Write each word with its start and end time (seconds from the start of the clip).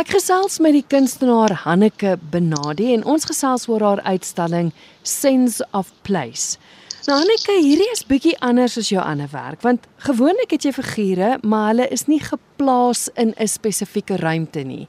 Ek 0.00 0.14
gesels 0.14 0.54
met 0.64 0.72
die 0.72 0.84
kunstenaar 0.88 1.52
Hanneke 1.66 2.14
Benadi 2.32 2.86
en 2.94 3.02
ons 3.04 3.26
gesels 3.28 3.66
oor 3.68 3.82
haar 3.84 4.00
uitstalling 4.06 4.70
Sense 5.04 5.60
of 5.76 5.90
Place. 6.08 6.56
Nou 7.04 7.18
Hanneke, 7.18 7.58
hierdie 7.60 7.88
is 7.92 8.06
bietjie 8.08 8.32
anders 8.40 8.78
as 8.80 8.88
jou 8.88 9.02
ander 9.02 9.28
werk 9.34 9.60
want 9.66 9.84
gewoonlik 10.06 10.54
het 10.56 10.64
jy 10.64 10.72
figure, 10.72 11.34
maar 11.42 11.74
hulle 11.74 11.90
is 11.92 12.06
nie 12.08 12.20
geplaas 12.24 13.10
in 13.20 13.34
'n 13.36 13.48
spesifieke 13.48 14.16
ruimte 14.16 14.64
nie. 14.64 14.88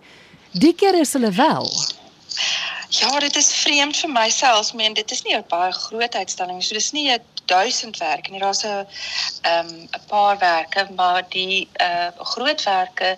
Die 0.53 0.73
keer 0.73 0.95
is 1.01 1.11
hulle 1.13 1.31
wel. 1.35 1.67
Ja, 2.91 3.19
dit 3.19 3.35
is 3.35 3.51
vreemd 3.53 3.97
vir 3.97 4.11
myself, 4.11 4.73
meen 4.73 4.93
dit 4.93 5.11
is 5.11 5.23
nie 5.23 5.35
'n 5.35 5.43
baie 5.49 5.71
groot 5.71 6.15
uitstalling, 6.15 6.63
so 6.63 6.73
dis 6.73 6.91
nie 6.91 7.11
'n 7.11 7.19
duisend 7.45 7.97
werke 7.97 8.31
nie. 8.31 8.39
Daar's 8.39 8.63
'n 8.63 8.87
ehm 9.41 9.67
'n 9.91 10.07
paar 10.07 10.37
werke, 10.37 10.87
maar 10.95 11.23
die 11.29 11.67
uh 11.79 12.07
grootwerke 12.17 13.17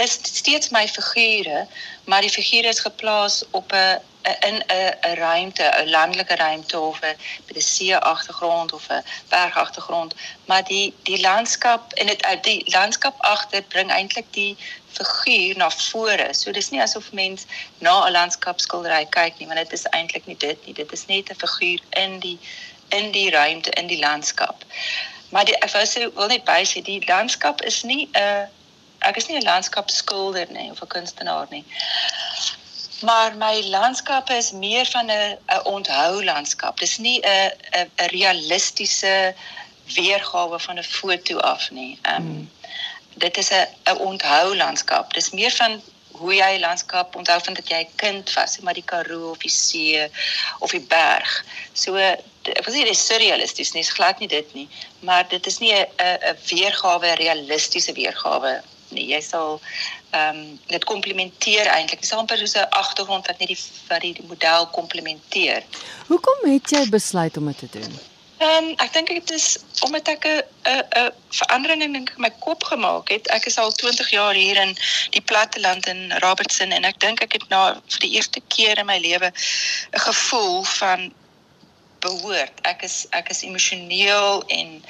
is 0.00 0.18
steeds 0.22 0.70
my 0.70 0.88
figure, 0.88 1.66
maar 2.04 2.20
die 2.20 2.30
figure 2.30 2.68
is 2.68 2.80
geplaas 2.80 3.44
op 3.50 3.72
'n 3.72 4.00
in 4.48 4.62
'n 4.66 4.94
'n 5.00 5.14
ruimte, 5.14 5.62
'n 5.62 5.90
landelike 5.90 6.36
ruimte 6.36 6.78
of 6.78 7.00
'n 7.00 7.16
met 7.46 7.56
'n 7.56 7.60
see 7.60 7.96
agtergrond 7.96 8.72
of 8.72 8.88
'n 8.88 9.04
berg 9.28 9.56
agtergrond, 9.56 10.14
maar 10.44 10.64
die 10.64 10.94
die 11.02 11.20
landskap 11.20 11.92
en 11.92 12.06
dit 12.06 12.22
uit 12.22 12.44
die 12.44 12.62
landskap 12.64 13.20
agter 13.20 13.62
bring 13.62 13.90
eintlik 13.90 14.26
die 14.30 14.56
figuur 14.92 15.56
na 15.56 15.70
vore. 15.70 16.34
So 16.34 16.52
dis 16.52 16.70
nie 16.70 16.80
asof 16.80 17.12
mens 17.12 17.44
na 17.78 18.06
'n 18.06 18.12
landskapskildery 18.12 19.06
kyk 19.08 19.38
nie, 19.38 19.46
want 19.46 19.58
dit 19.58 19.72
is 19.72 19.84
eintlik 19.84 20.26
nie 20.26 20.36
dit 20.36 20.66
nie. 20.66 20.74
Dit 20.74 20.92
is 20.92 21.06
net 21.06 21.30
'n 21.30 21.40
figuur 21.44 21.80
in 21.90 22.18
die 22.18 22.38
in 22.88 23.10
die 23.10 23.30
ruimte, 23.30 23.70
in 23.70 23.86
die 23.86 23.98
landskap. 23.98 24.64
Maar 25.28 25.44
die 25.44 25.58
ek 25.58 25.70
wou 25.70 25.84
sê 25.86 26.14
wil 26.14 26.26
net 26.26 26.44
by 26.44 26.64
sê 26.64 26.82
die 26.82 27.02
landskap 27.06 27.62
is 27.62 27.82
nie 27.82 28.08
'n 28.12 28.48
ek 29.08 29.16
is 29.16 29.26
nie 29.26 29.36
'n 29.36 29.48
landskapskilder 29.52 30.46
nie 30.50 30.70
of 30.70 30.82
'n 30.82 30.86
kunstenaar 30.86 31.46
nie. 31.50 31.64
Maar 33.00 33.36
my 33.36 33.62
landskappe 33.76 34.34
is 34.34 34.50
meer 34.52 34.86
van 34.86 35.06
'n 35.10 35.38
'n 35.56 35.64
onthou 35.64 36.24
landskap. 36.24 36.78
Dis 36.78 36.98
nie 36.98 37.20
'n 37.20 37.50
'n 37.72 37.90
'n 37.96 38.08
realistiese 38.16 39.34
weergawe 39.94 40.58
van 40.60 40.78
'n 40.78 40.82
foto 40.82 41.38
af 41.38 41.70
nie. 41.70 41.98
Ehm 42.02 42.16
um, 42.16 42.50
dit 43.14 43.36
is 43.36 43.50
'n 43.50 43.66
'n 43.84 43.96
onthou 43.96 44.56
landskap. 44.56 45.12
Dis 45.14 45.30
meer 45.30 45.50
van 45.50 45.82
hoe 46.10 46.34
jy 46.34 46.58
landskap 46.58 47.16
onthou 47.16 47.40
van 47.42 47.54
dat 47.54 47.68
jy 47.68 47.80
'n 47.84 47.94
kind 47.96 48.32
was, 48.32 48.58
maar 48.58 48.74
die 48.74 48.90
Karoo 48.92 49.30
of 49.30 49.38
die 49.38 49.50
see 49.50 50.08
of 50.58 50.70
die 50.70 50.86
berg. 50.88 51.44
So 51.72 51.94
ek 51.96 52.64
wil 52.64 52.74
sê 52.74 52.78
dit 52.78 52.88
is 52.88 53.06
surrealisties, 53.06 53.72
nie 53.72 53.84
glad 53.84 54.18
nie 54.18 54.28
dit 54.28 54.54
nie, 54.54 54.68
maar 54.98 55.28
dit 55.28 55.46
is 55.46 55.58
nie 55.58 55.72
'n 55.72 55.86
'n 55.96 56.36
weergawe, 56.48 57.14
realistiese 57.14 57.92
weergawe 57.92 58.62
nie. 58.90 59.06
Jy 59.14 59.20
sal 59.20 59.60
ehm 60.10 60.36
um, 60.36 60.58
dit 60.66 60.84
komplementeer 60.84 61.66
eintlik. 61.66 62.00
Dis 62.00 62.12
amper 62.12 62.38
soos 62.38 62.56
'n 62.56 62.70
agtergrond 62.70 63.26
wat 63.26 63.38
net 63.38 63.48
die 63.48 63.58
wat 63.88 64.00
die, 64.00 64.14
model 64.28 64.66
komplementeer. 64.66 65.62
Hoekom 66.06 66.50
het 66.50 66.70
jy 66.70 66.88
besluit 66.88 67.36
om 67.36 67.46
dit 67.46 67.58
te 67.58 67.68
doen? 67.78 67.98
Ehm 68.40 68.64
um, 68.64 68.68
ek 68.80 68.92
dink 68.92 69.08
dit 69.12 69.30
is 69.30 69.58
omdat 69.84 70.08
ek 70.08 70.24
'n 70.26 70.42
'n 70.64 70.84
'n 70.98 71.12
verandering 71.28 71.82
in 71.82 72.08
my 72.16 72.30
kop 72.30 72.64
gemaak 72.64 73.08
het. 73.08 73.26
Ek 73.28 73.46
is 73.46 73.58
al 73.58 73.72
20 73.72 74.10
jaar 74.10 74.34
hier 74.34 74.56
in 74.56 74.76
die 75.10 75.20
platteland 75.20 75.86
in 75.86 76.12
Robertson 76.24 76.72
en 76.72 76.84
ek 76.84 77.00
dink 77.00 77.20
ek 77.20 77.32
het 77.32 77.48
na 77.48 77.74
vir 77.74 78.00
die 78.00 78.14
eerste 78.16 78.40
keer 78.48 78.78
in 78.78 78.86
my 78.86 78.98
lewe 78.98 79.32
'n 79.92 80.00
gevoel 80.08 80.64
van 80.64 81.12
behoort. 82.00 82.52
Ek 82.62 82.82
is 82.82 83.06
ek 83.10 83.28
is 83.30 83.42
emosioneel 83.42 84.42
en 84.46 84.84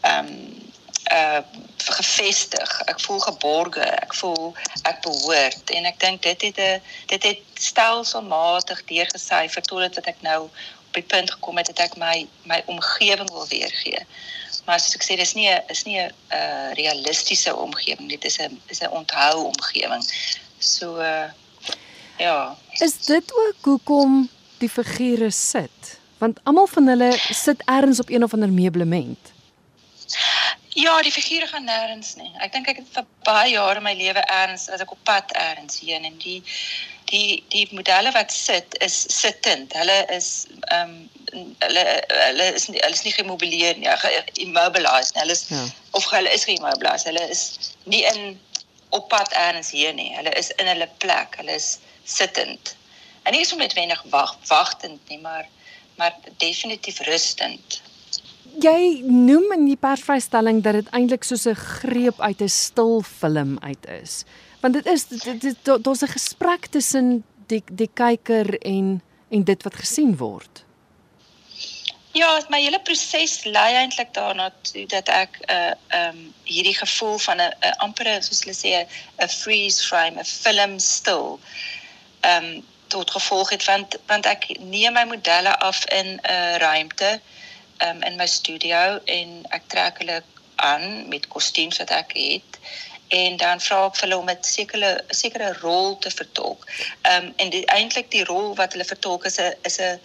ehm 0.00 0.26
um, 0.26 0.65
uh 1.12 1.38
gevestig. 1.76 2.80
Ek 2.84 3.00
voel 3.00 3.18
geborge. 3.18 3.80
Ek 3.80 4.14
voel 4.14 4.54
ek 4.82 5.02
behoort 5.02 5.70
en 5.70 5.84
ek 5.84 6.00
dink 6.00 6.22
dit 6.22 6.42
het 6.42 6.58
'n 6.58 6.80
dit 7.06 7.22
het 7.22 7.40
stelselmatig 7.54 8.84
deurgesyfer 8.84 9.62
totdat 9.62 10.06
ek 10.06 10.20
nou 10.20 10.42
op 10.88 10.92
die 10.92 11.02
punt 11.02 11.30
gekom 11.30 11.56
het 11.56 11.66
dat 11.66 11.78
ek 11.78 11.96
my 11.96 12.26
my 12.42 12.62
omgewing 12.66 13.30
wil 13.30 13.46
weergee. 13.48 14.02
Maar 14.66 14.80
soos 14.80 14.94
ek 14.98 15.04
sê 15.06 15.16
dis 15.16 15.34
nie 15.34 15.48
'n 15.48 15.62
is 15.68 15.82
nie 15.84 16.00
'n 16.00 16.12
uh, 16.32 16.72
realistiese 16.74 17.56
omgewing. 17.56 18.08
Dit 18.08 18.24
is 18.24 18.38
'n 18.38 18.60
is 18.66 18.80
'n 18.80 18.90
onthou 18.90 19.44
omgewing. 19.52 20.04
So 20.58 20.98
uh 20.98 21.30
ja. 22.18 22.56
Is 22.72 23.04
dit 23.04 23.32
ook 23.34 23.60
hoekom 23.60 24.28
die 24.58 24.68
figure 24.68 25.30
sit? 25.30 26.00
Want 26.18 26.38
almal 26.42 26.66
van 26.66 26.86
hulle 26.86 27.18
sit 27.30 27.62
ergens 27.64 28.00
op 28.00 28.08
een 28.08 28.22
of 28.22 28.32
ander 28.32 28.52
meublement. 28.52 29.18
Ja, 30.76 31.02
die 31.02 31.12
figure 31.12 31.46
gaan 31.48 31.64
nêrens 31.64 32.16
nie. 32.20 32.28
Ek 32.44 32.52
dink 32.52 32.66
ek 32.68 32.82
het 32.82 32.88
vir 32.92 33.04
baie 33.24 33.52
jare 33.54 33.80
my 33.80 33.94
lewe 33.96 34.20
erns 34.28 34.66
as 34.68 34.82
ek 34.84 34.90
op 34.92 34.98
pad 35.08 35.30
erns 35.40 35.78
heen 35.80 36.04
en 36.04 36.18
die 36.20 36.42
die 37.08 37.38
die 37.54 37.62
modelle 37.70 38.12
wat 38.12 38.34
sit 38.34 38.76
is 38.84 38.96
sittend. 39.14 39.72
Hulle 39.72 39.96
is 40.12 40.28
ehm 40.74 40.92
um, 40.92 41.46
hulle 41.62 41.84
hulle 42.10 42.48
is 42.58 42.68
nie 42.68 42.82
hulle 42.82 42.98
is 42.98 43.06
nie 43.06 43.14
gemobileer 43.16 43.80
nie, 43.80 43.88
immobilized 44.44 45.16
nie. 45.16 45.22
Hulle 45.22 45.38
is 45.38 45.46
ja. 45.48 45.62
of 45.96 46.10
hulle 46.12 46.36
is 46.36 46.44
geimmobilized. 46.50 47.08
Hulle 47.08 47.24
is 47.32 47.72
nie 47.94 48.04
in 48.12 48.36
op 48.98 49.08
pad 49.14 49.32
erns 49.46 49.72
hier 49.72 49.96
nie. 49.96 50.10
Hulle 50.18 50.36
is 50.42 50.52
in 50.60 50.68
hulle 50.74 50.90
plek. 51.06 51.40
Hulle 51.40 51.56
is 51.56 51.78
sittend. 52.04 52.76
En 53.24 53.32
nie 53.32 53.48
so 53.48 53.56
met 53.56 53.72
wenig 53.80 54.04
wag 54.12 54.36
wagtend 54.52 55.00
nie, 55.08 55.22
maar 55.24 55.48
maar 55.96 56.20
definitief 56.36 57.00
rustend 57.08 57.80
jy 58.62 59.02
noem 59.04 59.52
in 59.56 59.64
die 59.68 59.78
persvrystelling 59.80 60.62
dat 60.64 60.78
dit 60.80 60.92
eintlik 60.96 61.24
soos 61.24 61.46
'n 61.46 61.54
greep 61.54 62.20
uit 62.20 62.40
'n 62.40 62.48
stil 62.48 63.02
film 63.02 63.58
uit 63.60 63.86
is. 64.02 64.24
Want 64.60 64.74
dit 64.74 64.86
is 64.86 65.06
daar's 65.62 66.02
'n 66.02 66.16
gesprek 66.18 66.66
tussen 66.66 67.24
die 67.46 67.62
die 67.70 67.90
kyker 67.94 68.58
en 68.58 69.02
en 69.30 69.44
dit 69.44 69.62
wat 69.62 69.74
gesien 69.74 70.16
word. 70.16 70.64
Ja, 72.12 72.40
my 72.48 72.60
hele 72.60 72.80
proses 72.80 73.44
lei 73.44 73.74
eintlik 73.74 74.14
daarna 74.14 74.52
toe 74.62 74.86
dat 74.86 75.08
ek 75.08 75.38
'n 75.40 75.52
uh, 75.52 75.72
ehm 75.88 76.16
um, 76.16 76.34
hierdie 76.42 76.76
gevoel 76.76 77.18
van 77.18 77.40
'n 77.40 77.52
ampere 77.76 78.22
soos 78.22 78.40
hulle 78.44 78.54
sê 78.54 78.86
'n 79.18 79.28
freeze 79.28 79.86
frame, 79.86 80.20
'n 80.20 80.24
film 80.24 80.78
stil. 80.78 81.40
Ehm 82.20 82.44
um, 82.44 82.64
tot 82.86 83.10
gevolg 83.10 83.50
het 83.50 83.64
want 83.64 83.96
want 84.06 84.26
ek 84.26 84.58
neem 84.58 84.92
my 84.92 85.04
modelle 85.04 85.58
af 85.58 85.84
in 85.84 86.06
'n 86.06 86.20
uh, 86.30 86.56
ruimte 86.56 87.20
um, 87.84 88.02
in 88.02 88.16
my 88.16 88.26
studio 88.26 88.98
en 89.04 89.44
ek 89.50 89.68
trek 89.72 89.98
hulle 89.98 90.22
aan 90.56 91.08
met 91.08 91.28
kostuums 91.28 91.78
wat 91.78 91.90
ek 91.90 92.12
het 92.16 92.60
en 93.08 93.36
dan 93.36 93.60
vra 93.60 93.84
ek 93.86 93.96
vir 93.96 94.08
hulle 94.08 94.18
om 94.18 94.30
'n 94.30 94.42
sekere 94.42 94.92
sekere 95.10 95.52
rol 95.62 95.98
te 95.98 96.10
vertolk. 96.10 96.66
Ehm 97.02 97.24
um, 97.24 97.32
en 97.36 97.50
eintlik 97.78 98.10
die 98.10 98.24
rol 98.24 98.54
wat 98.54 98.72
hulle 98.72 98.84
vertolk 98.84 99.24
is 99.24 99.38
'n 99.38 99.54
is 99.62 99.78
'n 99.78 100.00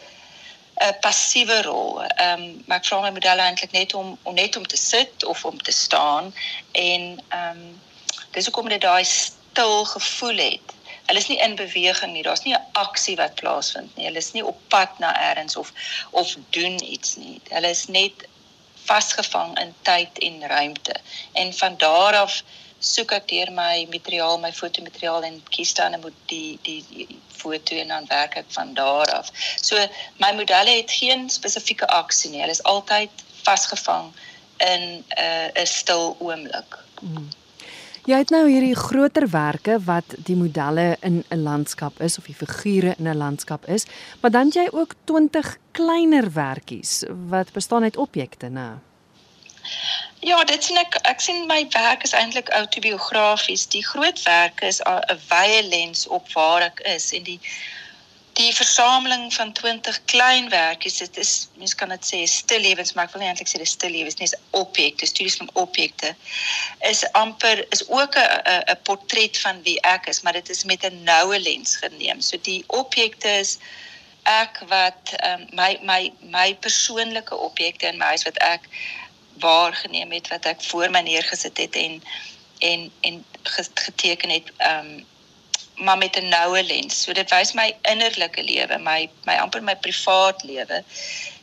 'n 0.81 0.99
passiewe 1.01 1.61
rol. 1.61 2.03
Ehm 2.03 2.41
um, 2.41 2.63
maar 2.65 2.77
ek 2.77 2.85
vra 2.85 3.01
my 3.01 3.11
modelle 3.11 3.41
eintlik 3.41 3.71
net 3.71 3.93
om 3.93 4.17
om 4.23 4.33
net 4.33 4.55
om 4.55 4.67
te 4.67 4.77
sit 4.77 5.23
of 5.23 5.45
om 5.45 5.57
te 5.61 5.71
staan 5.71 6.33
en 6.71 7.01
ehm 7.29 7.49
um, 7.49 7.81
dis 8.31 8.45
hoekom 8.45 8.69
dit 8.69 8.81
daai 8.81 9.03
stil 9.03 9.85
gevoel 9.85 10.37
het 10.37 10.80
hulle 11.11 11.19
is 11.19 11.27
nie 11.27 11.41
in 11.43 11.55
beweging 11.59 12.13
nie. 12.13 12.23
Daar's 12.23 12.43
nie 12.47 12.55
'n 12.55 12.67
aksie 12.79 13.15
wat 13.19 13.35
plaasvind 13.35 13.95
nie. 13.95 14.05
Hulle 14.05 14.23
is 14.23 14.31
nie 14.31 14.45
op 14.45 14.59
pad 14.67 14.99
na 14.99 15.11
elders 15.29 15.55
of 15.55 15.73
of 16.11 16.35
doen 16.49 16.83
iets 16.83 17.15
nie. 17.15 17.41
Hulle 17.49 17.69
is 17.69 17.85
net 17.87 18.27
vasgevang 18.85 19.59
in 19.59 19.73
tyd 19.81 20.19
en 20.19 20.47
ruimte. 20.47 20.95
En 21.33 21.53
van 21.53 21.77
daar 21.77 22.15
af 22.15 22.43
soek 22.79 23.11
ek 23.11 23.27
deur 23.27 23.51
my 23.51 23.87
materiaal, 23.91 24.39
my 24.39 24.53
fotomateriaal 24.53 25.23
en 25.23 25.43
kies 25.49 25.73
dan 25.73 25.95
'n 25.95 26.13
die, 26.25 26.59
die 26.61 26.85
die 26.89 27.19
foto 27.27 27.75
en 27.75 27.87
dan 27.87 28.05
werk 28.07 28.35
ek 28.35 28.45
van 28.47 28.73
daar 28.73 29.11
af. 29.11 29.29
So 29.61 29.75
my 30.17 30.31
modelle 30.33 30.69
het 30.69 30.91
geen 30.91 31.29
spesifieke 31.29 31.87
aksie 31.87 32.29
nie. 32.29 32.39
Hulle 32.39 32.51
is 32.51 32.63
altyd 32.63 33.09
vasgevang 33.43 34.13
in 34.57 34.81
'n 34.81 35.03
uh, 35.17 35.61
'n 35.61 35.67
stil 35.67 36.15
oomblik. 36.19 36.79
Mm. 37.01 37.29
Jy 38.09 38.17
het 38.17 38.31
nou 38.33 38.47
hierdie 38.49 38.73
groterwerke 38.73 39.75
wat 39.85 40.15
die 40.25 40.35
modelle 40.35 40.97
in 41.05 41.23
'n 41.29 41.43
landskap 41.43 41.99
is 42.01 42.17
of 42.17 42.25
die 42.25 42.35
figure 42.35 42.95
in 42.97 43.07
'n 43.07 43.17
landskap 43.17 43.67
is, 43.67 43.85
maar 44.21 44.31
dan 44.31 44.49
jy 44.49 44.67
ook 44.71 44.93
20 45.05 45.57
kleiner 45.71 46.33
werkies 46.33 47.03
wat 47.29 47.51
bestaan 47.53 47.83
uit 47.83 47.97
objekte, 47.97 48.47
né? 48.47 48.79
Ja, 50.19 50.43
dit 50.43 50.63
sien 50.63 50.77
ek 50.77 50.97
ek 51.01 51.19
sien 51.19 51.45
my 51.47 51.67
werk 51.69 52.03
is 52.03 52.13
eintlik 52.13 52.49
autobiografies. 52.49 53.67
Die 53.67 53.85
grootwerke 53.85 54.65
is 54.65 54.81
'n 54.81 55.19
wye 55.29 55.61
lens 55.69 56.07
op 56.07 56.33
waar 56.33 56.61
ek 56.61 56.79
is 56.79 57.13
en 57.13 57.23
die 57.23 57.39
die 58.33 58.53
versameling 58.55 59.33
van 59.33 59.53
20 59.53 60.05
klein 60.05 60.49
werkies 60.49 60.97
dit 60.97 61.17
is 61.17 61.49
mens 61.59 61.75
kan 61.75 61.89
dit 61.89 62.05
sê 62.13 62.23
stil 62.29 62.63
lewens 62.63 62.93
maar 62.93 63.05
ek 63.05 63.13
wil 63.13 63.21
nie 63.21 63.29
eintlik 63.31 63.51
sê 63.51 63.59
dis 63.59 63.75
stil 63.75 63.91
lewens 63.91 64.17
nie 64.19 64.29
is 64.29 64.37
objekte 64.57 65.05
studies 65.05 65.37
van 65.41 65.49
objekte 65.53 66.15
is 66.89 67.03
amper 67.11 67.65
is 67.75 67.83
ook 67.89 68.15
'n 68.15 68.63
'n 68.71 68.79
portret 68.83 69.37
van 69.37 69.61
wie 69.63 69.79
ek 69.81 70.07
is 70.07 70.21
maar 70.21 70.33
dit 70.33 70.49
is 70.49 70.63
met 70.63 70.83
'n 70.83 71.03
noue 71.03 71.39
lens 71.39 71.75
geneem. 71.75 72.21
So 72.21 72.37
die 72.41 72.63
objekte 72.67 73.27
is 73.27 73.57
ek 74.23 74.61
wat 74.67 75.13
um, 75.25 75.47
my 75.51 75.79
my 75.81 76.13
my 76.19 76.55
persoonlike 76.55 77.37
objekte 77.37 77.87
in 77.87 77.97
my 77.97 78.05
huis 78.05 78.23
wat 78.23 78.37
ek 78.37 78.67
waargeneem 79.39 80.11
het 80.11 80.27
wat 80.27 80.45
ek 80.45 80.61
voor 80.63 80.89
my 80.89 81.01
neergesit 81.01 81.57
het 81.57 81.75
en 81.75 82.03
en 82.59 82.91
en 83.01 83.25
geteken 83.73 84.29
het 84.29 84.51
um 84.59 85.05
maar 85.81 85.97
met 85.97 86.17
'n 86.17 86.29
noue 86.29 86.63
lens. 86.63 87.01
So 87.03 87.13
dit 87.13 87.29
wys 87.29 87.53
my 87.53 87.75
innerlike 87.81 88.43
lewe, 88.43 88.77
my 88.77 89.09
my 89.25 89.35
amper 89.35 89.63
my 89.63 89.75
privaat 89.75 90.43
lewe 90.43 90.83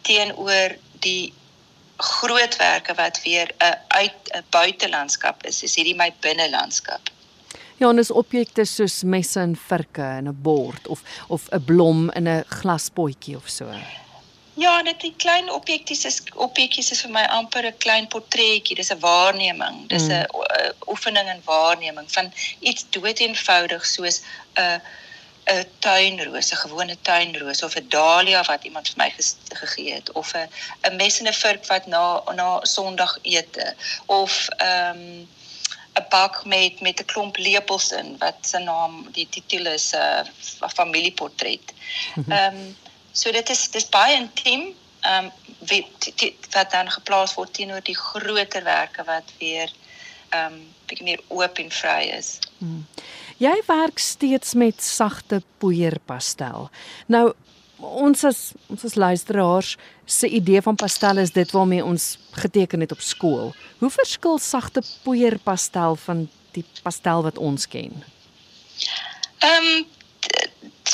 teenoor 0.02 0.76
die 1.00 1.32
grootwerke 1.96 2.94
wat 2.94 3.23
weer 3.23 3.55
'n 3.58 3.76
uit 3.88 4.19
'n 4.35 4.44
buitelandskap 4.50 5.46
is. 5.46 5.62
Is 5.62 5.75
hierdie 5.75 5.96
my 5.96 6.14
binnelandskap. 6.20 7.11
Ja, 7.76 7.88
en 7.88 7.99
is 7.99 8.11
objekte 8.11 8.64
soos 8.64 9.02
messe 9.02 9.40
en 9.40 9.56
virke 9.56 10.02
in 10.19 10.29
'n 10.29 10.43
bord 10.43 10.87
of 10.87 11.02
of 11.29 11.49
'n 11.50 11.64
blom 11.64 12.11
in 12.11 12.29
'n 12.29 12.44
glaspotjie 12.49 13.37
of 13.37 13.49
so. 13.49 13.70
Ja, 14.59 14.83
dit 14.83 15.01
die 15.01 15.15
klein 15.17 15.51
objekties 15.51 16.05
is 16.05 16.23
objekties 16.35 16.91
is 16.91 17.03
vir 17.05 17.13
my 17.15 17.25
amper 17.31 17.67
'n 17.67 17.77
klein 17.79 18.09
portretjie. 18.15 18.77
Dis 18.77 18.91
'n 18.91 19.01
waarneming. 19.01 19.87
Dis 19.89 20.09
'n 20.09 20.27
mm. 20.27 20.73
oefening 20.87 21.29
in 21.31 21.43
waarneming 21.45 22.13
van 22.13 22.33
iets 22.59 22.85
doeteenvoudig 22.91 23.87
soos 23.87 24.21
'n 24.55 24.81
'n 25.47 25.65
tuinroos, 25.79 26.51
'n 26.53 26.63
gewone 26.65 26.97
tuinroos 27.03 27.63
of 27.63 27.77
'n 27.77 27.89
dahlia 27.89 28.43
wat 28.43 28.65
iemand 28.65 28.89
vir 28.89 28.99
my 29.03 29.11
gegee 29.63 29.93
het 29.93 30.13
of 30.13 30.35
'n 30.35 30.51
'n 30.83 30.97
mes 30.97 31.21
en 31.21 31.29
'n 31.29 31.41
vurk 31.45 31.67
wat 31.67 31.87
na 31.87 32.23
na 32.35 32.61
Sondagete 32.63 33.75
of 34.07 34.49
ehm 34.49 34.97
um, 34.97 35.29
'n 35.99 36.07
bak 36.09 36.45
met 36.45 36.81
met 36.81 37.01
'n 37.01 37.05
klomp 37.05 37.37
lepels 37.37 37.93
in 37.93 38.17
wat 38.19 38.39
se 38.41 38.59
naam 38.59 39.07
die 39.13 39.29
titel 39.29 39.67
is 39.67 39.93
'n 39.93 40.27
uh, 40.63 40.69
familieportret. 40.69 41.67
Mhm. 42.15 42.33
Ehm 42.33 42.55
um, 42.55 42.77
so 43.19 43.32
dit 43.35 43.50
is 43.50 43.67
dis 43.75 43.88
baie 43.93 44.17
intiem 44.20 44.70
ehm 45.00 45.29
um, 45.29 45.32
wat 46.55 46.70
dan 46.73 46.88
geplaas 46.91 47.35
word 47.35 47.53
teenoor 47.56 47.82
die 47.85 47.97
groter 47.97 48.65
werke 48.65 49.05
wat 49.06 49.32
weer 49.43 49.73
ehm 50.31 50.55
um, 50.55 50.59
bietjie 50.88 51.05
meer 51.05 51.20
oop 51.29 51.59
en 51.61 51.69
vry 51.70 52.09
is. 52.17 52.38
Hmm. 52.59 52.87
Jy 53.38 53.55
werk 53.67 54.00
steeds 54.00 54.55
met 54.55 54.82
sagte 54.82 55.43
poeierpastel. 55.62 56.70
Nou 57.06 57.35
ons 57.79 58.25
as 58.25 58.41
ons 58.67 58.85
as 58.85 58.97
luisteraars 58.99 59.76
se 60.05 60.29
idee 60.41 60.62
van 60.62 60.79
pastel 60.81 61.21
is 61.23 61.35
dit 61.37 61.50
waarmee 61.55 61.85
ons 61.85 62.17
geteken 62.41 62.81
het 62.81 62.93
op 62.93 63.05
skool. 63.05 63.53
Hoe 63.79 63.91
verskil 63.91 64.38
sagte 64.38 64.82
poeierpastel 65.05 65.97
van 66.06 66.26
die 66.56 66.64
pastel 66.82 67.23
wat 67.29 67.38
ons 67.38 67.69
ken? 67.69 68.03
Ehm 69.38 69.71
um, 69.71 69.87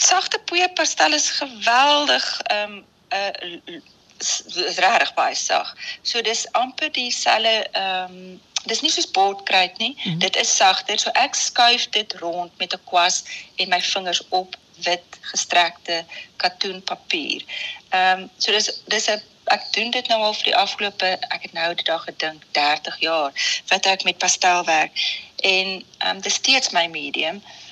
sagte 0.07 0.39
poeierpastel 0.39 1.13
is 1.13 1.31
geweldig 1.31 2.41
ehm 2.41 2.73
um, 2.73 2.85
uh, 3.09 3.81
is 4.19 4.43
regtig 4.77 5.15
baie 5.15 5.35
sag. 5.35 5.77
So 6.03 6.21
dis 6.23 6.47
amper 6.53 6.93
dieselfde 6.93 7.69
ehm 7.73 8.19
um, 8.19 8.41
dis 8.65 8.81
nie 8.81 8.91
soos 8.91 9.11
bordkruit 9.11 9.79
nie. 9.79 9.95
Mm 9.97 10.13
-hmm. 10.13 10.19
Dit 10.19 10.37
is 10.37 10.57
sagter. 10.57 10.99
So 10.99 11.11
ek 11.11 11.35
skuif 11.35 11.89
dit 11.89 12.15
rond 12.19 12.53
met 12.59 12.73
'n 12.73 12.85
kwas 12.85 13.25
en 13.57 13.69
my 13.69 13.83
vingers 13.83 14.23
op 14.29 14.57
wit 14.75 15.19
gestrekte 15.21 16.05
katoenpapier. 16.37 17.43
Ehm 17.89 18.21
um, 18.21 18.31
so 18.39 18.53
dis 18.53 18.71
dis 18.85 19.07
'n 19.09 19.23
ek 19.45 19.63
doen 19.71 19.91
dit 19.91 20.09
nou 20.09 20.21
al 20.23 20.35
vir 20.35 20.45
die 20.45 20.57
afgelope 20.57 21.19
ek 21.29 21.43
het 21.43 21.53
nou 21.53 21.75
die 21.75 21.85
dag 21.85 22.05
gedink 22.05 22.43
30 22.51 23.01
jaar 23.01 23.33
wat 23.69 23.87
ek 23.87 24.05
met 24.05 24.19
pastel 24.19 24.65
werk 24.65 24.93
en 25.37 25.85
ehm 25.99 26.17
um, 26.17 26.21
dis 26.21 26.35
steeds 26.35 26.71
my 26.71 26.87
medium. 26.87 27.35
Ehm 27.35 27.64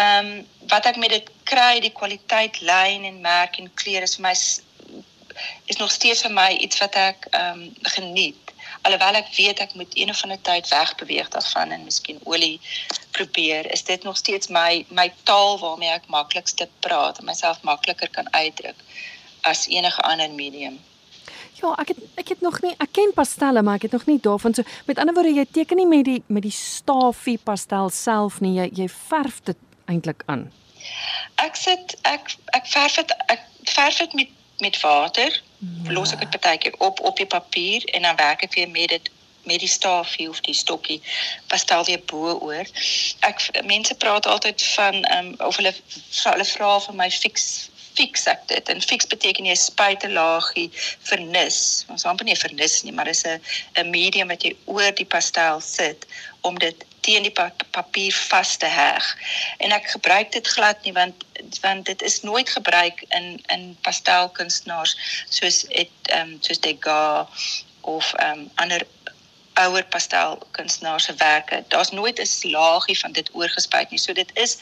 um, 0.00 0.46
wat 0.68 0.86
ek 0.86 0.96
met 0.96 1.10
dit 1.10 1.30
kry, 1.44 1.80
die 1.80 1.92
kwaliteit 1.92 2.60
lyn 2.60 3.04
en 3.04 3.20
merk 3.20 3.58
en 3.58 3.74
kleure 3.74 4.08
is 4.08 4.16
vir 4.18 4.28
my 4.28 4.34
is 5.66 5.78
nog 5.80 5.90
steeds 5.90 6.22
vir 6.22 6.32
my 6.32 6.50
iets 6.62 6.78
wat 6.82 6.94
ek 6.94 7.28
ehm 7.30 7.60
um, 7.60 7.70
geniet 7.96 8.44
alhoewel 8.84 9.18
ek 9.18 9.30
weet 9.36 9.60
ek 9.64 9.74
moet 9.74 9.96
een 9.96 10.10
of 10.12 10.22
ander 10.22 10.40
tyd 10.44 10.68
wegbeweeg 10.68 11.28
daarvan 11.32 11.72
en 11.72 11.84
miskien 11.88 12.20
olie 12.24 12.60
probeer, 13.16 13.70
is 13.72 13.84
dit 13.84 14.02
nog 14.02 14.16
steeds 14.16 14.48
my 14.48 14.84
my 14.88 15.12
taal 15.22 15.58
waarmee 15.58 15.92
ek 15.94 16.10
maklikste 16.12 16.68
praat 16.86 17.18
en 17.18 17.28
myself 17.30 17.62
makliker 17.62 18.10
kan 18.10 18.28
uitdruk 18.32 18.82
as 19.40 19.66
enige 19.68 20.02
ander 20.02 20.30
medium. 20.30 20.78
Ja, 21.60 21.72
ek 21.80 21.94
het 21.94 22.02
ek 22.20 22.34
het 22.34 22.40
nog 22.44 22.60
nie 22.64 22.74
ek 22.76 22.92
ken 22.98 23.14
pastelle, 23.16 23.62
maar 23.62 23.80
ek 23.80 23.88
het 23.88 23.96
nog 23.96 24.06
nie 24.10 24.18
daarvan 24.20 24.54
so 24.54 24.66
met 24.86 24.98
ander 24.98 25.16
woorde 25.16 25.32
jy 25.32 25.46
teken 25.50 25.80
nie 25.80 25.88
met 25.88 26.04
die 26.04 26.22
met 26.26 26.44
die 26.44 26.56
stafie 26.56 27.38
pastel 27.38 27.90
self 27.90 28.40
nie, 28.44 28.56
jy 28.58 28.68
jy 28.82 28.88
verf 28.88 29.40
dit 29.48 29.70
eintlik 29.84 30.22
aan. 30.26 30.52
Ek 31.34 31.56
sit 31.56 31.96
ek 32.02 32.36
ek 32.56 32.66
verf 32.66 32.94
dit 33.00 33.16
ek 33.26 33.44
verf 33.64 33.96
dit 33.96 34.12
met 34.20 34.28
met 34.58 34.80
water 34.80 35.42
ja. 35.58 35.92
los 35.92 36.12
ek 36.12 36.30
dit 36.30 36.40
baie 36.40 36.58
keer 36.58 36.74
op 36.78 37.00
op 37.00 37.16
die 37.16 37.26
papier 37.26 37.84
en 37.84 38.02
dan 38.02 38.16
werk 38.16 38.42
ek 38.42 38.54
weer 38.54 38.70
met 38.70 38.88
dit 38.88 39.10
met 39.44 39.60
die 39.60 39.68
stafie 39.68 40.28
of 40.28 40.40
die 40.40 40.54
stokkie 40.54 41.02
pastel 41.46 41.84
weer 41.84 42.00
bo 42.06 42.38
oor. 42.38 42.66
Ek 43.20 43.42
mense 43.64 43.94
praat 43.94 44.26
altyd 44.26 44.62
van 44.62 45.02
ehm 45.04 45.26
um, 45.26 45.46
of 45.46 45.56
hulle 45.60 45.74
hulle 46.22 46.48
vra 46.52 46.70
vir 46.86 46.94
my 47.00 47.10
fix 47.10 47.68
fix 47.94 48.26
ek 48.26 48.46
dit 48.50 48.68
en 48.68 48.82
fix 48.82 49.06
beteken 49.06 49.46
jy 49.46 49.54
spuit 49.58 50.04
'n 50.04 50.16
laagie 50.18 50.70
vernis. 51.10 51.84
Ons 51.88 52.04
amper 52.04 52.26
nie 52.26 52.36
vernis 52.36 52.82
nie, 52.82 52.92
maar 52.92 53.10
dis 53.10 53.24
'n 53.24 53.40
'n 53.78 53.90
medium 53.90 54.28
wat 54.28 54.42
jy 54.42 54.56
oor 54.64 54.92
die 54.94 55.10
pastel 55.16 55.60
sit 55.60 56.06
om 56.40 56.58
dit 56.58 56.84
teen 57.00 57.22
die 57.22 57.32
pa 57.32 57.52
papier 57.70 58.14
vas 58.30 58.56
te 58.56 58.66
heg. 58.66 59.04
En 59.58 59.72
ek 59.72 59.90
gebruik 59.96 60.32
dit 60.32 60.46
glad 60.56 60.82
nie 60.84 60.92
want 60.92 61.24
want 61.60 61.86
dit 61.86 62.02
is 62.02 62.22
nooit 62.22 62.48
gebruik 62.48 63.04
in 63.08 63.40
in 63.54 63.76
pastelkunstenaars 63.80 64.96
soos 65.28 65.64
het 65.68 65.94
ehm 66.02 66.20
um, 66.20 66.36
soos 66.40 66.60
Degas 66.60 67.64
of 67.80 68.12
ehm 68.14 68.38
um, 68.38 68.50
ander 68.54 68.86
ouer 69.54 69.84
pastelkunstenaars 69.84 71.04
se 71.04 71.14
werke. 71.14 71.64
Daar's 71.68 71.90
nooit 71.90 72.18
'n 72.18 72.50
laagie 72.50 72.98
van 72.98 73.12
dit 73.12 73.30
oorgespuit 73.32 73.90
nie. 73.90 73.98
So 73.98 74.12
dit 74.12 74.30
is 74.34 74.58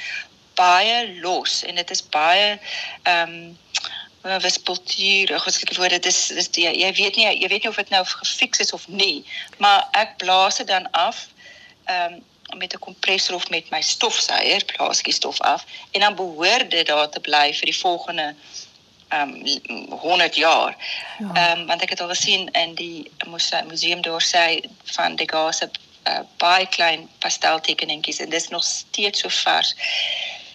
baie 0.55 1.21
los 1.21 1.63
en 1.63 1.75
dit 1.81 1.91
is 1.91 2.03
baie 2.09 2.59
ehm 3.03 3.37
um, 3.37 3.59
wispelturig 4.23 5.47
as 5.47 5.57
ek 5.59 5.73
die 5.73 5.79
woord 5.81 5.97
dit 5.97 6.05
is, 6.07 6.31
is 6.31 6.49
die, 6.55 6.69
jy 6.71 6.91
weet 6.95 7.17
nie 7.19 7.27
jy 7.27 7.49
weet 7.51 7.65
nie 7.65 7.71
of 7.71 7.81
dit 7.81 7.91
nou 7.91 8.05
gefiks 8.07 8.63
is 8.63 8.71
of 8.73 8.85
nie 8.89 9.25
maar 9.59 9.89
ek 9.99 10.15
blaas 10.23 10.61
dit 10.63 10.71
dan 10.71 10.91
af 10.91 11.27
ehm 11.91 12.13
um, 12.13 12.21
met 12.59 12.75
'n 12.75 12.79
kompressor 12.79 13.35
of 13.35 13.49
met 13.49 13.71
my 13.71 13.81
stofsuier 13.81 14.65
plaas 14.65 14.99
ek 14.99 15.05
die 15.05 15.21
stof 15.21 15.41
af 15.41 15.65
en 15.91 16.01
dan 16.01 16.15
behoort 16.15 16.71
dit 16.71 16.87
daar 16.87 17.09
te 17.09 17.21
bly 17.21 17.55
vir 17.55 17.67
die 17.73 17.79
volgende 17.79 18.35
ehm 19.09 19.35
um, 19.69 19.99
100 19.99 20.37
jaar. 20.37 20.77
Ja. 21.19 21.27
Ehm 21.27 21.35
ja. 21.35 21.57
um, 21.57 21.67
want 21.67 21.83
ek 21.83 21.91
het 21.91 22.01
al 22.01 22.09
gesien 22.09 22.51
in 22.51 22.75
die 22.75 23.11
museum 23.69 24.03
daar 24.03 24.25
sê 24.25 24.61
van 24.85 25.17
die 25.17 25.29
gasse 25.29 25.71
uh, 26.09 26.19
baie 26.37 26.67
klein 26.67 27.09
pasteltekeningetjies 27.19 28.19
en 28.19 28.31
dit 28.31 28.41
is 28.41 28.49
nog 28.49 28.65
steeds 28.65 29.21
so 29.21 29.29
vars 29.29 29.75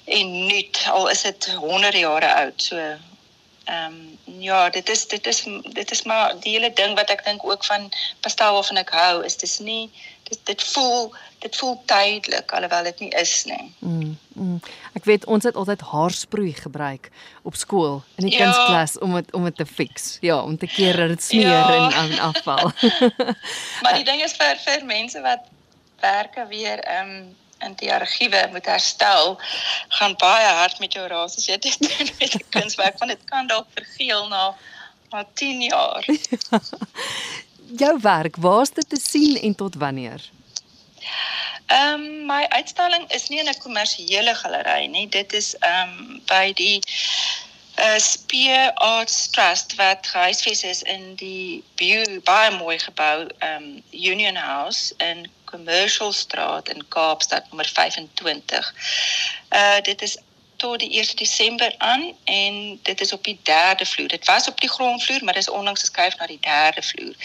en 0.07 0.33
nuut 0.47 0.85
al 0.91 1.09
is 1.09 1.21
dit 1.21 1.45
honderde 1.59 1.99
jare 1.99 2.33
oud. 2.33 2.61
So 2.63 2.75
ehm 2.77 3.93
um, 4.25 4.39
ja, 4.39 4.69
dit 4.69 4.89
is 4.89 5.07
dit 5.07 5.27
is 5.27 5.43
dit 5.71 5.91
is 5.91 6.03
maar 6.03 6.35
die 6.39 6.53
hele 6.53 6.73
ding 6.73 6.95
wat 6.95 7.09
ek 7.09 7.23
dink 7.25 7.43
ook 7.43 7.65
van 7.65 7.89
pastel 8.23 8.53
waarvan 8.53 8.79
ek 8.79 8.93
hou 8.95 9.23
is 9.27 9.35
dis 9.37 9.57
nie 9.59 9.89
dit 10.29 10.39
dit 10.43 10.63
voel 10.63 11.11
dit 11.39 11.55
voel 11.55 11.75
tydelik 11.85 12.51
alhoewel 12.51 12.83
dit 12.87 12.99
nie 12.99 13.09
is 13.19 13.43
nie. 13.45 13.73
Mm, 13.79 14.13
mm. 14.33 14.61
Ek 14.93 15.05
weet 15.05 15.25
ons 15.25 15.43
het 15.43 15.55
altyd 15.55 15.83
haarsproei 15.91 16.53
gebruik 16.53 17.09
op 17.43 17.55
skool 17.55 17.99
in 18.15 18.29
die 18.29 18.37
ja. 18.37 18.45
kunsklas 18.45 18.95
om 19.03 19.17
dit 19.19 19.33
om 19.33 19.43
dit 19.43 19.57
te 19.57 19.65
fix. 19.65 20.17
Ja, 20.21 20.39
om 20.43 20.57
te 20.57 20.67
keer 20.67 20.97
dat 20.97 21.15
dit 21.17 21.23
smeer 21.23 21.51
ja. 21.51 21.91
en, 21.91 21.91
en 21.91 22.19
afval. 22.29 22.71
maar 23.83 23.99
die 23.99 24.07
ding 24.11 24.23
is 24.23 24.37
vir 24.39 24.55
vir 24.63 24.87
mense 24.87 25.21
wat 25.27 25.51
werke 25.99 26.47
weer 26.47 26.79
ehm 26.79 27.13
um, 27.17 27.35
in 27.59 27.73
die 27.75 27.93
argiewe 27.93 28.47
moet 28.51 28.65
herstel 28.65 29.39
gaan 29.87 30.15
baie 30.15 30.47
hard 30.61 30.79
met 30.79 30.93
jou 30.93 31.07
raas 31.07 31.37
as 31.37 31.45
jy 31.45 31.57
dit 31.57 31.79
doen 31.87 32.09
met 32.19 32.35
'n 32.35 32.49
kunswerk 32.49 32.99
want 32.99 33.11
dit 33.11 33.23
kan 33.25 33.47
dalk 33.47 33.67
vergeel 33.73 34.27
na 34.27 34.55
na 35.09 35.25
10 35.33 35.61
jaar. 35.61 36.05
jou 37.83 37.99
werk, 38.01 38.35
waar 38.35 38.61
is 38.61 38.69
dit 38.69 38.89
te 38.89 38.99
sien 39.03 39.39
en 39.39 39.55
tot 39.55 39.75
wanneer? 39.75 40.21
Ehm 41.65 41.93
um, 41.93 42.25
my 42.25 42.45
uitstalling 42.47 43.11
is 43.11 43.27
nie 43.27 43.39
in 43.39 43.49
'n 43.49 43.57
kommersiële 43.57 44.35
galery 44.35 44.85
nie. 44.85 45.09
Dit 45.09 45.33
is 45.33 45.55
ehm 45.55 45.89
um, 45.89 46.21
by 46.25 46.53
die 46.53 46.81
uh, 47.79 47.97
Spear 47.97 48.73
Arts 48.73 49.29
Trust 49.29 49.75
wat 49.75 50.07
gehuisves 50.07 50.63
is 50.63 50.81
in 50.81 51.15
die 51.15 51.63
baie 52.23 52.51
mooi 52.51 52.79
gebou 52.79 53.27
ehm 53.37 53.63
um, 53.63 53.83
Union 53.91 54.35
House 54.35 54.93
in 54.97 55.29
Commercial 55.51 56.11
Straat 56.11 56.69
in 56.69 56.87
Kaapstad 56.87 57.43
nommer 57.49 57.69
25. 57.73 58.73
Uh 59.49 59.81
dit 59.81 60.01
is 60.01 60.17
tot 60.57 60.79
die 60.79 60.89
1 60.89 61.15
Desember 61.15 61.75
aan 61.77 62.13
en 62.23 62.79
dit 62.81 63.01
is 63.01 63.13
op 63.13 63.23
die 63.23 63.39
3de 63.43 63.85
vloer. 63.85 64.07
Dit 64.07 64.25
was 64.25 64.47
op 64.47 64.61
die 64.61 64.69
grondvloer, 64.69 65.23
maar 65.23 65.33
dis 65.33 65.49
onlangs 65.49 65.79
geskuif 65.79 66.17
na 66.17 66.27
die 66.27 66.39
3de 66.47 66.83
vloer. 66.89 67.15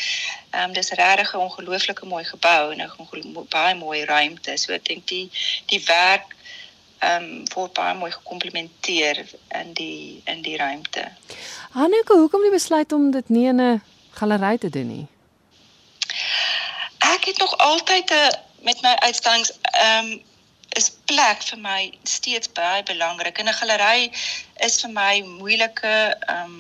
Ehm 0.50 0.68
um, 0.68 0.72
dis 0.72 0.90
regtig 0.90 1.32
'n 1.34 1.36
ongelooflike 1.36 2.06
mooi 2.06 2.24
gebou 2.24 2.72
en 2.72 2.80
'n 2.80 3.46
baie 3.48 3.74
mooi 3.74 4.04
ruimte. 4.04 4.56
So 4.56 4.72
ek 4.72 4.84
dink 4.84 5.06
die 5.06 5.30
die 5.66 5.82
werk 5.84 6.34
ehm 6.98 7.22
um, 7.22 7.42
word 7.54 7.72
baie 7.72 7.94
mooi 7.94 8.10
gekomplementeer 8.10 9.24
in 9.48 9.72
die 9.72 10.22
in 10.24 10.42
die 10.42 10.56
ruimte. 10.56 11.08
Hanneke, 11.70 12.14
hoekom 12.14 12.44
jy 12.44 12.50
besluit 12.50 12.92
om 12.92 13.10
dit 13.10 13.28
nie 13.28 13.46
in 13.46 13.60
'n 13.60 13.82
galery 14.10 14.58
te 14.58 14.70
doen 14.70 14.88
nie? 14.88 15.06
Ek 17.22 17.28
het 17.28 17.38
nog 17.38 17.58
altyd 17.58 18.10
'n 18.10 18.38
met 18.66 18.80
my 18.82 18.94
uitstallings 18.94 19.52
ehm 19.62 20.06
um, 20.06 20.22
is 20.74 20.90
plek 21.04 21.42
vir 21.42 21.58
my 21.58 21.92
steeds 22.02 22.48
baie 22.52 22.82
belangrik. 22.82 23.38
In 23.38 23.48
'n 23.48 23.60
galery 23.60 24.10
is 24.66 24.80
vir 24.80 24.90
my 24.90 25.20
moeilike 25.20 26.16
um 26.34 26.54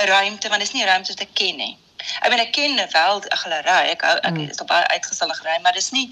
'n 0.00 0.06
ruimte 0.14 0.48
want 0.48 0.60
dit 0.60 0.68
is 0.68 0.74
nie 0.74 0.82
'n 0.82 0.90
ruimte 0.92 1.12
wat 1.14 1.20
ek 1.26 1.34
ken 1.34 1.56
nie. 1.56 1.76
Ek 2.20 2.30
bedoel 2.30 2.46
ek 2.46 2.52
ken 2.52 2.74
wel 2.92 3.20
'n 3.20 3.36
galery. 3.44 3.90
Ek 3.94 4.00
hou 4.00 4.16
ek 4.16 4.34
mm. 4.34 4.50
is 4.50 4.60
op 4.60 4.66
baie 4.66 4.86
uitgestelde 4.86 5.34
galery, 5.34 5.60
maar 5.62 5.78
dis 5.78 5.90
nie 5.90 6.08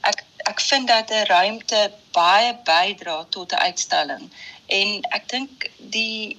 ek 0.00 0.24
ek 0.52 0.60
vind 0.60 0.88
dat 0.88 1.10
'n 1.10 1.24
ruimte 1.24 1.92
baie 2.12 2.54
bydra 2.64 3.24
tot 3.30 3.52
'n 3.52 3.64
uitstalling. 3.68 4.32
En 4.66 5.00
ek 5.10 5.28
dink 5.28 5.70
die 5.76 6.38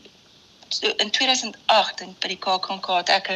in 0.79 1.11
2008 1.11 1.97
dink 1.97 2.19
by 2.19 2.27
die 2.27 2.39
KAKNK 2.39 2.87
het 2.97 3.09
ek 3.09 3.29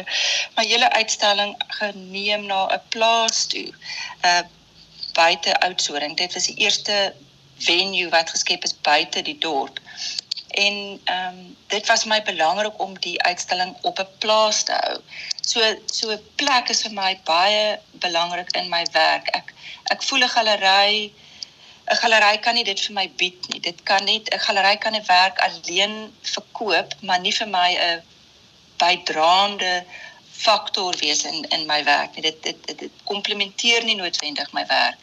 my 0.56 0.64
hele 0.66 0.90
uitstalling 0.92 1.54
geneem 1.78 2.46
na 2.46 2.66
'n 2.74 2.80
plaas 2.88 3.46
toe. 3.46 3.70
Uh 4.22 4.42
buite 5.16 5.60
Oudtshoorn. 5.60 6.14
Dit 6.14 6.32
was 6.34 6.44
die 6.44 6.56
eerste 6.60 7.14
venue 7.58 8.08
wat 8.08 8.30
geskep 8.30 8.64
is 8.64 8.80
buite 8.80 9.22
die 9.22 9.38
dorp. 9.38 9.80
En 10.48 11.00
ehm 11.04 11.28
um, 11.28 11.56
dit 11.66 11.86
was 11.86 12.04
my 12.04 12.22
belangrik 12.22 12.80
om 12.80 12.98
die 13.00 13.22
uitstalling 13.22 13.76
op 13.80 13.98
'n 13.98 14.08
plaas 14.18 14.62
te 14.62 14.72
hou. 14.72 14.98
So 15.40 15.60
so 15.84 16.10
'n 16.10 16.22
plek 16.34 16.68
is 16.68 16.82
vir 16.82 16.92
my 16.92 17.20
baie 17.24 17.78
belangrik 17.92 18.50
in 18.56 18.68
my 18.68 18.84
werk. 18.92 19.28
Ek 19.28 19.54
ek 19.84 20.02
voel 20.02 20.22
'n 20.22 20.34
galery 20.36 21.12
'n 21.86 21.96
galery 22.02 22.38
kan 22.38 22.54
nie 22.54 22.64
dit 22.64 22.80
vir 22.86 22.94
my 22.94 23.06
bied 23.20 23.48
nie. 23.48 23.60
Dit 23.60 23.82
kan 23.82 24.04
net 24.04 24.28
'n 24.34 24.44
galery 24.46 24.76
kan 24.76 24.94
'n 24.94 25.06
werk 25.06 25.38
alleen 25.38 25.94
verkoop, 26.34 26.94
maar 27.02 27.20
nie 27.20 27.32
vir 27.38 27.48
my 27.48 27.70
'n 27.74 28.02
bydraende 28.78 29.84
faktor 30.30 30.96
wees 30.96 31.24
in 31.24 31.44
in 31.56 31.66
my 31.66 31.84
werk 31.84 32.14
nie. 32.14 32.22
Dit 32.22 32.42
dit 32.42 32.66
dit, 32.66 32.78
dit 32.78 32.92
komplementeer 33.04 33.84
nie 33.84 33.96
noodwendig 33.96 34.52
my 34.52 34.66
werk. 34.66 34.98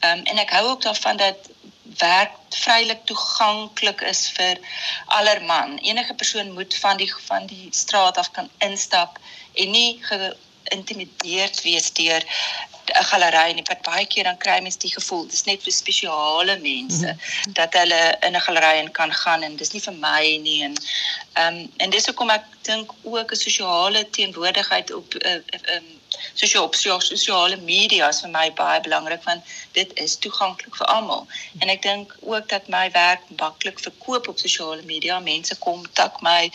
Ehm 0.00 0.18
um, 0.18 0.24
en 0.24 0.38
ek 0.38 0.50
hou 0.50 0.64
ook 0.68 0.82
daarvan 0.82 1.16
dat 1.16 1.36
werk 1.98 2.32
vrylik 2.48 3.04
toeganklik 3.04 4.00
is 4.00 4.28
vir 4.28 4.58
allerman. 5.06 5.78
Enige 5.78 6.14
persoon 6.14 6.52
moet 6.52 6.74
van 6.74 6.96
die 6.96 7.14
van 7.26 7.46
die 7.46 7.68
straat 7.70 8.18
af 8.18 8.30
kan 8.30 8.50
instap 8.58 9.18
en 9.52 9.70
nie 9.70 10.00
geïntimideerd 10.02 11.62
wees 11.62 11.92
deur 11.92 12.22
galery 12.92 13.50
en 13.50 13.64
wat 13.64 13.82
baie 13.82 14.06
keer 14.06 14.24
dan 14.24 14.38
kry 14.38 14.60
mense 14.60 14.78
die 14.78 14.92
gevoel 14.92 15.26
dis 15.26 15.44
net 15.44 15.62
vir 15.62 15.72
spesiale 15.72 16.58
mense 16.58 17.06
mm 17.06 17.18
-hmm. 17.18 17.52
dat 17.58 17.72
hulle 17.80 18.16
in 18.20 18.36
'n 18.36 18.40
galery 18.46 18.78
in 18.78 18.90
kan 18.90 19.12
gaan 19.12 19.42
en 19.42 19.56
dis 19.56 19.72
nie 19.72 19.82
vir 19.82 19.94
my 20.06 20.36
nie 20.46 20.62
en 20.62 20.74
ehm 21.32 21.54
um, 21.54 21.72
en 21.76 21.90
dis 21.90 22.06
hoekom 22.06 22.30
ek 22.30 22.44
dink 22.62 22.92
ook 23.02 23.30
'n 23.32 23.42
sosiale 23.46 24.10
teenwoordigheid 24.10 24.92
op 24.92 25.14
ehm 25.14 25.42
uh, 25.54 25.76
um, 25.76 25.92
sosiale 26.34 26.66
op 26.66 26.74
sosiale 26.74 27.56
media 27.56 28.08
is 28.08 28.20
vir 28.20 28.30
my 28.30 28.52
baie 28.52 28.80
belangrik 28.80 29.22
want 29.22 29.42
dit 29.72 29.90
is 30.04 30.16
toeganklik 30.16 30.76
vir 30.76 30.86
almal 30.86 31.26
en 31.58 31.68
ek 31.68 31.82
dink 31.82 32.14
ook 32.20 32.48
dat 32.48 32.68
my 32.68 32.90
werk 32.90 33.20
maklik 33.38 33.80
verkoop 33.80 34.28
op 34.28 34.38
sosiale 34.38 34.82
media 34.82 35.18
mense 35.18 35.58
kontak 35.66 36.20
my 36.20 36.50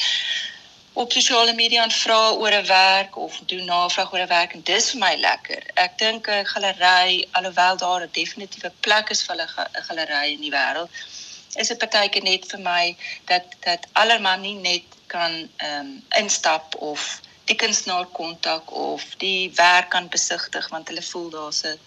op 0.94 1.12
sosiale 1.12 1.54
media 1.54 1.84
en 1.84 1.92
vra 1.92 2.32
oor 2.32 2.52
'n 2.52 2.66
werk 2.66 3.18
of 3.18 3.40
doen 3.46 3.66
navraag 3.66 4.12
oor 4.14 4.20
'n 4.20 4.28
werk 4.28 4.54
en 4.54 4.64
dis 4.64 4.90
vir 4.92 5.00
my 5.00 5.16
lekker. 5.16 5.64
Ek 5.74 5.98
dink 5.98 6.28
'n 6.28 6.46
galery 6.46 7.28
alhoewel 7.32 7.78
daar 7.78 8.02
'n 8.02 8.10
definitiewe 8.12 8.72
plek 8.80 9.10
is 9.10 9.24
vir 9.24 9.36
'n 9.36 9.50
galery 9.88 10.32
in 10.34 10.42
die 10.42 10.52
wêreld, 10.52 10.90
is 11.56 11.68
dit 11.68 11.78
partyke 11.78 12.22
net 12.22 12.46
vir 12.52 12.60
my 12.60 12.96
dat 13.26 13.44
dat 13.60 13.88
allerman 13.94 14.42
nie 14.42 14.56
net 14.56 14.84
kan 15.08 15.50
ehm 15.58 15.80
um, 15.80 16.04
instap 16.18 16.76
of 16.76 17.22
die 17.46 17.56
kunstenaar 17.56 18.06
kontak 18.06 18.72
of 18.72 19.04
die 19.18 19.52
werk 19.56 19.90
kan 19.90 20.10
besigtig 20.10 20.70
want 20.70 20.88
hulle 20.88 21.02
voel 21.02 21.30
daar's 21.30 21.64
'n 21.64 21.80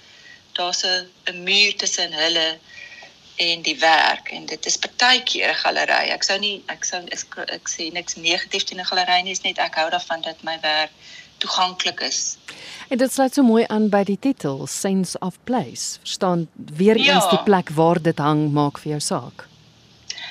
daar's 0.52 0.82
'n 0.84 1.42
muur 1.48 1.76
tussen 1.76 2.12
hulle 2.12 2.58
en 3.36 3.62
die 3.62 3.78
werk 3.78 4.30
en 4.30 4.46
dit 4.46 4.66
is 4.66 4.76
partykeer 4.76 5.50
'n 5.50 5.54
galery. 5.64 6.10
Ek 6.10 6.22
sou 6.22 6.38
nie 6.38 6.62
ek 6.66 6.84
sou 6.84 7.02
ek, 7.04 7.36
ek 7.48 7.68
sê 7.68 7.92
niks 7.92 8.14
negatief 8.14 8.64
teen 8.64 8.80
'n 8.80 8.84
galery 8.84 9.22
nie, 9.22 9.32
is 9.32 9.42
net 9.42 9.58
ek 9.58 9.74
hou 9.74 9.90
daarvan 9.90 10.20
dat 10.20 10.42
my 10.42 10.58
werk 10.60 10.90
toeganklik 11.38 12.00
is. 12.00 12.36
En 12.88 12.98
dit 12.98 13.12
sluit 13.12 13.34
so 13.34 13.42
mooi 13.42 13.64
aan 13.66 13.88
by 13.88 14.02
die 14.04 14.18
titel 14.18 14.66
Sense 14.66 15.18
of 15.18 15.38
Place. 15.44 15.98
Verstaan 15.98 16.48
weer 16.54 16.98
ja. 16.98 17.14
eens 17.14 17.30
die 17.30 17.42
plek 17.42 17.70
waar 17.70 18.02
dit 18.02 18.18
hang 18.18 18.52
maak 18.52 18.78
vir 18.78 18.90
jou 18.90 19.00
saak. 19.00 19.46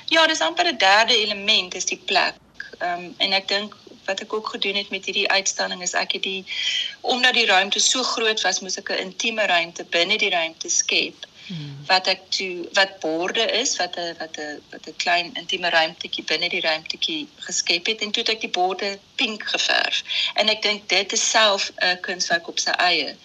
Ja, 0.05 0.27
dis 0.27 0.41
amper 0.41 0.67
'n 0.67 0.77
derde 0.77 1.17
element 1.17 1.75
is 1.75 1.85
die 1.85 2.01
plek. 2.05 2.35
Ehm 2.79 2.99
um, 2.99 3.15
en 3.17 3.31
ek 3.31 3.47
dink 3.47 3.75
wat 4.05 4.19
ek 4.19 4.33
ook 4.33 4.47
gedoen 4.47 4.75
het 4.75 4.89
met 4.89 5.05
hierdie 5.05 5.29
uitstalling 5.29 5.81
is 5.81 5.93
ek 5.93 6.11
het 6.11 6.23
die 6.23 6.45
omdat 7.01 7.33
die 7.33 7.45
ruimte 7.45 7.79
so 7.79 8.03
groot 8.03 8.41
was, 8.41 8.59
moes 8.59 8.77
ek 8.77 8.89
'n 8.89 9.03
intieme 9.07 9.45
ruimte 9.45 9.83
binne 9.83 10.17
die 10.17 10.29
ruimte 10.29 10.69
skep 10.69 11.27
Hmm. 11.51 11.83
wat 11.87 12.07
ek 12.07 12.21
toe 12.31 12.69
wat 12.73 12.99
borde 13.03 13.45
is 13.61 13.75
wat 13.75 13.97
'n 13.99 14.15
wat 14.19 14.37
'n 14.39 14.61
wat 14.71 14.87
'n 14.87 14.95
klein 15.03 15.31
intieme 15.41 15.69
ruimtetjie 15.69 16.23
binne 16.23 16.49
die 16.49 16.61
ruimtetjie 16.67 17.27
geskep 17.47 17.85
het 17.91 18.01
en 18.01 18.11
toe 18.11 18.23
het 18.23 18.31
ek 18.35 18.45
die 18.45 18.55
borde 18.59 18.99
pink 19.15 19.43
geverf 19.53 19.97
en 20.39 20.53
ek 20.53 20.61
dink 20.61 20.87
dit 20.89 21.11
is 21.17 21.29
self 21.29 21.71
'n 21.75 21.99
kunswerk 22.07 22.47
op 22.47 22.59
sy 22.59 22.71
eie. 22.89 23.15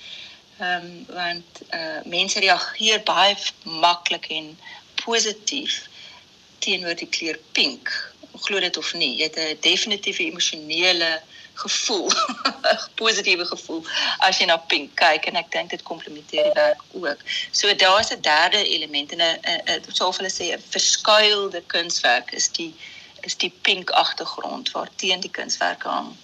Ehm 0.59 0.87
um, 0.87 1.07
want 1.21 1.63
uh 1.79 2.01
mense 2.17 2.41
reageer 2.41 3.03
baie 3.13 3.37
maklik 3.85 4.27
en 4.39 4.59
positief 5.05 5.89
teenoor 6.59 6.95
die 6.95 7.13
kleur 7.17 7.39
pink. 7.53 7.95
Glo 8.47 8.61
dit 8.61 8.77
of 8.77 8.95
nie, 8.95 9.15
jy 9.17 9.31
het 9.31 9.39
'n 9.39 9.59
definitiewe 9.61 10.23
emosionele 10.31 11.23
gevoel, 11.57 12.11
'n 12.11 12.79
positiewe 13.01 13.45
gevoel 13.45 13.83
as 14.19 14.39
jy 14.39 14.47
na 14.47 14.57
pink 14.57 14.95
kyk 15.01 15.29
en 15.31 15.39
ek 15.41 15.51
dink 15.53 15.71
dit 15.71 15.83
komplementeer 15.83 16.45
die 16.49 16.59
werk 16.59 16.83
ook. 16.93 17.21
So 17.51 17.75
daar's 17.75 18.13
'n 18.13 18.21
derde 18.21 18.61
element 18.77 19.13
en 19.13 19.23
'n 19.23 19.83
soof 20.01 20.17
hulle 20.17 20.33
sê 20.33 20.53
'n 20.53 20.63
verskuilde 20.75 21.63
kunswerk 21.67 22.33
is 22.33 22.49
die 22.49 22.75
is 23.21 23.37
die 23.37 23.53
pink 23.63 23.91
agtergrond 23.91 24.71
waar 24.71 24.89
teen 24.97 25.21
die 25.21 25.31
kunswerk 25.31 25.83
hang. 25.83 26.17